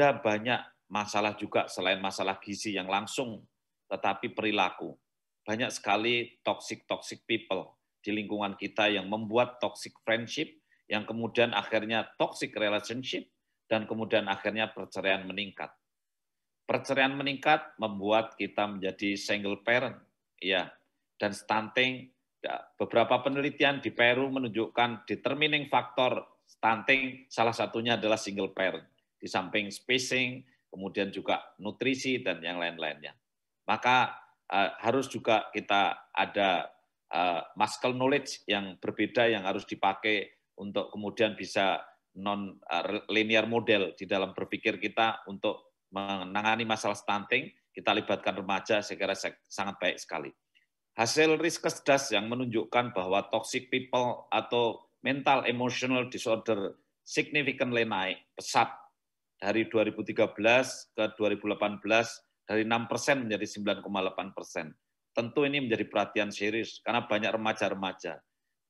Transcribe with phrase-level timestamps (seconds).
[0.00, 3.44] ada banyak masalah juga selain masalah gizi yang langsung,
[3.92, 4.96] tetapi perilaku.
[5.44, 10.48] Banyak sekali toxic-toxic people di lingkungan kita yang membuat toxic friendship,
[10.88, 13.28] yang kemudian akhirnya toxic relationship,
[13.68, 15.68] dan kemudian akhirnya perceraian meningkat.
[16.64, 20.00] Perceraian meningkat membuat kita menjadi single parent,
[20.40, 20.72] ya,
[21.20, 22.08] dan stunting.
[22.40, 28.88] Ya, beberapa penelitian di Peru menunjukkan determining faktor stunting salah satunya adalah single parent.
[29.20, 30.40] Di samping spacing,
[30.72, 33.12] kemudian juga nutrisi dan yang lain-lainnya.
[33.68, 34.16] Maka
[34.48, 36.72] uh, harus juga kita ada
[37.12, 41.80] uh, muscle knowledge yang berbeda yang harus dipakai untuk kemudian bisa
[42.20, 48.82] non eh, linear model di dalam berpikir kita untuk menangani masalah stunting, kita libatkan remaja,
[48.82, 49.14] kira
[49.46, 50.30] sangat baik sekali.
[50.98, 58.68] Hasil risk das yang menunjukkan bahwa toxic people atau mental emotional disorder significantly naik pesat
[59.40, 60.36] dari 2013
[60.92, 61.80] ke 2018
[62.44, 63.46] dari 6 persen menjadi
[63.80, 64.76] 9,8 persen.
[65.16, 68.20] Tentu ini menjadi perhatian serius karena banyak remaja-remaja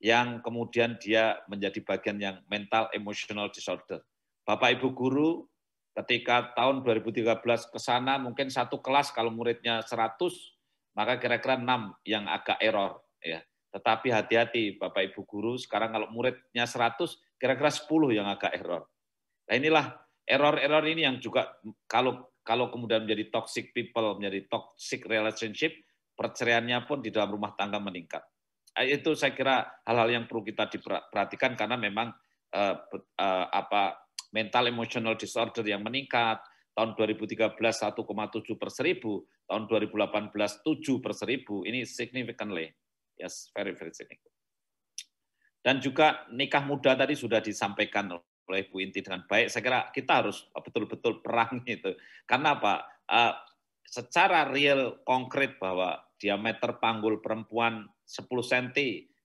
[0.00, 4.00] yang kemudian dia menjadi bagian yang mental emotional disorder.
[4.46, 5.44] Bapak Ibu guru
[5.92, 10.16] ketika tahun 2013 ke sana mungkin satu kelas kalau muridnya 100
[10.96, 11.66] maka kira-kira 6
[12.08, 13.44] yang agak error ya.
[13.70, 16.96] Tetapi hati-hati Bapak Ibu guru sekarang kalau muridnya 100
[17.36, 18.88] kira-kira 10 yang agak error.
[19.46, 19.86] Nah inilah
[20.30, 21.58] error-error ini yang juga
[21.90, 25.74] kalau kalau kemudian menjadi toxic people, menjadi toxic relationship,
[26.14, 28.22] perceraiannya pun di dalam rumah tangga meningkat.
[28.78, 32.14] Eh, itu saya kira hal-hal yang perlu kita diperhatikan karena memang
[32.54, 32.74] uh,
[33.18, 33.98] uh, apa
[34.30, 36.38] mental emotional disorder yang meningkat
[36.72, 37.98] tahun 2013 1,7
[38.56, 42.70] per seribu, tahun 2018 7 per seribu, ini significantly,
[43.18, 44.32] yes, very very significant.
[45.60, 48.16] Dan juga nikah muda tadi sudah disampaikan
[48.50, 49.46] oleh Bu Inti dengan baik.
[49.48, 51.94] Saya kira kita harus betul-betul perang itu.
[52.26, 52.74] Karena apa?
[53.06, 53.34] Uh,
[53.86, 58.68] secara real konkret bahwa diameter panggul perempuan 10 cm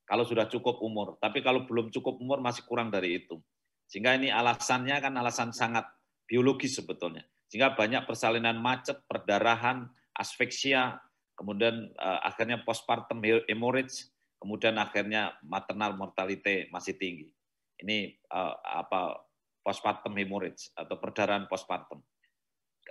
[0.06, 1.18] kalau sudah cukup umur.
[1.18, 3.42] Tapi kalau belum cukup umur masih kurang dari itu.
[3.90, 5.86] Sehingga ini alasannya kan alasan sangat
[6.26, 7.26] biologis sebetulnya.
[7.50, 9.86] Sehingga banyak persalinan macet, perdarahan,
[10.18, 10.98] aspeksia,
[11.38, 14.10] kemudian uh, akhirnya postpartum hemorrhage,
[14.42, 17.35] kemudian akhirnya maternal mortality masih tinggi.
[17.82, 19.20] Ini uh, apa
[19.66, 22.00] postpartum hemorrhage atau perdarahan postpartum.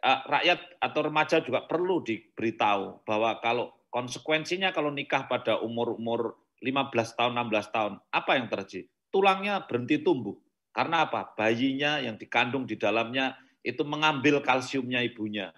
[0.02, 7.14] Uh, rakyat atau remaja juga perlu diberitahu bahwa kalau Konsekuensinya kalau nikah pada umur-umur 15
[7.14, 8.90] tahun, 16 tahun, apa yang terjadi?
[9.06, 10.34] Tulangnya berhenti tumbuh.
[10.74, 11.30] Karena apa?
[11.38, 15.54] Bayinya yang dikandung di dalamnya itu mengambil kalsiumnya ibunya.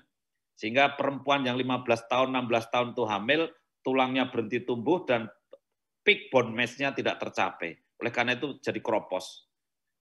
[0.53, 3.43] Sehingga perempuan yang 15 tahun, 16 tahun itu hamil,
[3.81, 5.33] tulangnya berhenti tumbuh dan
[6.05, 7.73] peak bone mass-nya tidak tercapai.
[8.01, 9.49] Oleh karena itu jadi kropos.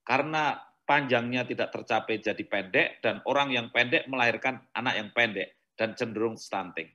[0.06, 5.98] Karena panjangnya tidak tercapai jadi pendek dan orang yang pendek melahirkan anak yang pendek dan
[5.98, 6.88] cenderung stunting.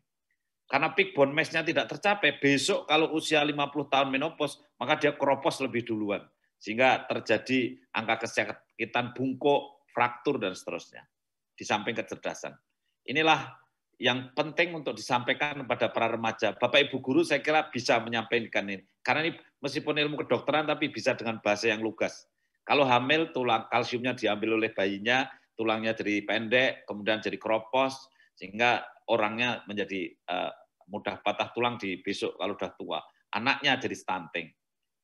[0.71, 5.59] Karena peak bone mass-nya tidak tercapai, besok kalau usia 50 tahun menopause, maka dia keropos
[5.59, 6.23] lebih duluan.
[6.63, 11.03] Sehingga terjadi angka kesakitan bungkuk, fraktur, dan seterusnya.
[11.51, 12.55] Di samping kecerdasan.
[13.03, 13.51] Inilah
[13.99, 16.55] yang penting untuk disampaikan kepada para remaja.
[16.55, 18.87] Bapak Ibu guru saya kira bisa menyampaikan ini.
[19.01, 22.29] Karena ini meskipun ilmu kedokteran tapi bisa dengan bahasa yang lugas.
[22.61, 25.25] Kalau hamil tulang kalsiumnya diambil oleh bayinya,
[25.57, 27.97] tulangnya jadi pendek, kemudian jadi keropos
[28.37, 30.53] sehingga orangnya menjadi uh,
[30.89, 32.99] mudah patah tulang di besok kalau sudah tua.
[33.33, 34.47] Anaknya jadi stunting.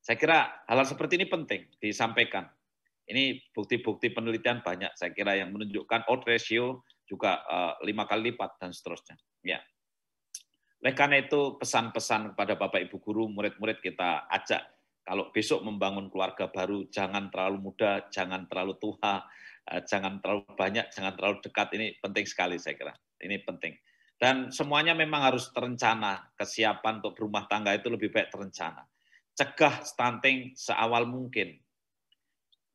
[0.04, 2.46] Saya kira hal, hal seperti ini penting disampaikan.
[3.08, 8.60] Ini bukti-bukti penelitian banyak saya kira yang menunjukkan odd ratio juga uh, lima kali lipat
[8.60, 9.16] dan seterusnya.
[9.48, 9.64] Ya.
[10.84, 14.78] Oleh karena itu pesan-pesan kepada Bapak Ibu guru, murid-murid kita ajak
[15.08, 19.24] kalau besok membangun keluarga baru jangan terlalu muda, jangan terlalu tua,
[19.72, 21.68] uh, jangan terlalu banyak, jangan terlalu dekat.
[21.80, 22.92] Ini penting sekali saya kira.
[23.24, 23.72] Ini penting.
[24.20, 26.36] Dan semuanya memang harus terencana.
[26.36, 28.84] Kesiapan untuk berumah tangga itu lebih baik terencana.
[29.32, 31.56] Cegah stunting seawal mungkin.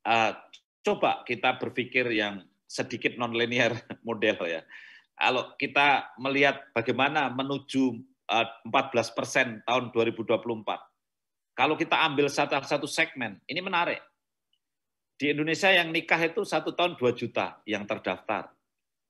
[0.01, 0.33] Uh,
[0.81, 3.77] coba kita berpikir yang sedikit non-linear
[4.09, 4.65] model ya.
[5.17, 10.39] Kalau kita melihat bagaimana menuju 14 eh, persen tahun 2024,
[11.53, 14.01] kalau kita ambil satu, satu segmen, ini menarik.
[15.17, 18.51] Di Indonesia yang nikah itu satu tahun 2 juta yang terdaftar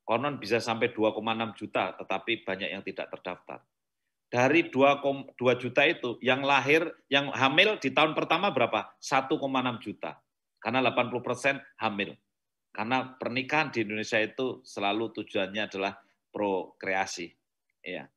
[0.02, 1.22] Konon bisa sampai 2,6
[1.54, 3.62] juta, tetapi banyak yang tidak terdaftar.
[4.26, 4.99] Dari 2,
[5.60, 8.96] juta itu, yang lahir, yang hamil di tahun pertama berapa?
[8.99, 9.38] 1,6
[9.78, 10.19] juta.
[10.58, 12.19] Karena 80 persen hamil.
[12.73, 15.93] Karena pernikahan di Indonesia itu selalu tujuannya adalah
[16.33, 17.29] prokreasi.
[17.85, 18.09] Ya.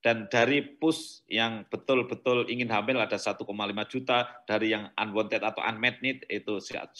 [0.00, 3.42] Dan dari pus yang betul-betul ingin hamil ada 1,5
[3.90, 4.18] juta,
[4.48, 6.94] dari yang unwanted atau unmet need itu 1,7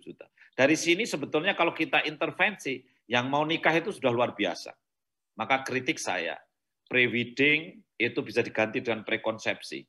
[0.00, 0.24] juta.
[0.56, 4.72] Dari sini sebetulnya kalau kita intervensi, yang mau nikah itu sudah luar biasa.
[5.36, 6.38] Maka kritik saya,
[6.88, 9.84] pre-wedding itu bisa diganti dengan prekonsepsi.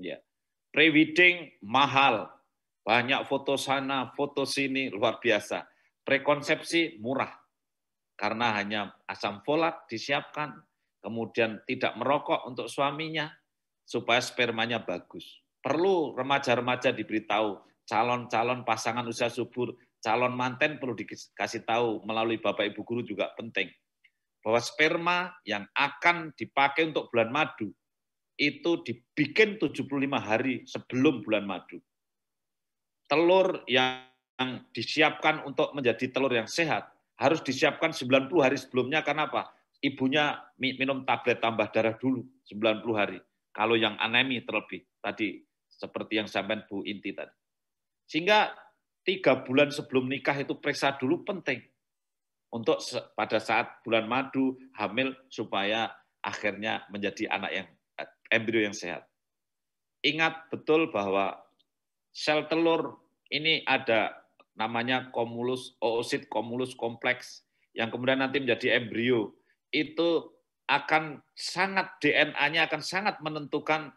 [0.00, 0.22] Ya.
[0.70, 2.30] Pre-wedding mahal,
[2.90, 5.62] banyak foto sana, foto sini, luar biasa.
[6.02, 7.30] Prekonsepsi murah,
[8.18, 10.58] karena hanya asam folat disiapkan,
[10.98, 13.30] kemudian tidak merokok untuk suaminya,
[13.86, 15.22] supaya spermanya bagus.
[15.62, 19.70] Perlu remaja-remaja diberitahu, calon-calon pasangan usia subur,
[20.02, 23.70] calon manten perlu dikasih tahu melalui Bapak Ibu Guru juga penting.
[24.42, 27.70] Bahwa sperma yang akan dipakai untuk bulan madu,
[28.34, 29.86] itu dibikin 75
[30.18, 31.78] hari sebelum bulan madu
[33.10, 34.06] telur yang
[34.70, 39.50] disiapkan untuk menjadi telur yang sehat harus disiapkan 90 hari sebelumnya karena apa?
[39.82, 43.18] Ibunya minum tablet tambah darah dulu 90 hari.
[43.50, 47.34] Kalau yang anemi terlebih tadi seperti yang sampai Bu Inti tadi.
[48.06, 48.54] Sehingga
[49.02, 51.64] tiga bulan sebelum nikah itu periksa dulu penting
[52.52, 52.78] untuk
[53.16, 55.88] pada saat bulan madu hamil supaya
[56.20, 57.66] akhirnya menjadi anak yang
[58.28, 59.08] embrio yang sehat.
[60.04, 61.40] Ingat betul bahwa
[62.12, 62.99] sel telur
[63.30, 64.20] ini ada
[64.58, 69.32] namanya komulus oosit komulus kompleks yang kemudian nanti menjadi embrio
[69.70, 70.28] itu
[70.70, 73.90] akan sangat DNA-nya akan sangat menentukan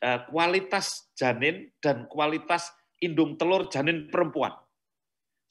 [0.00, 2.72] eh, kualitas janin dan kualitas
[3.04, 4.56] indung telur janin perempuan.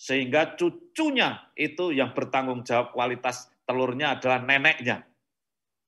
[0.02, 5.06] Sehingga cucunya itu yang bertanggung jawab kualitas telurnya adalah neneknya.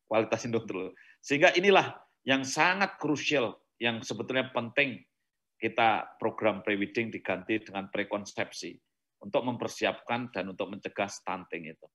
[0.05, 0.93] Kualitas indung telur.
[1.17, 5.01] Sehingga inilah yang sangat krusial, yang sebetulnya penting
[5.57, 8.71] kita program prewedding diganti dengan prekonsepsi
[9.23, 11.87] untuk mempersiapkan dan untuk mencegah stunting itu.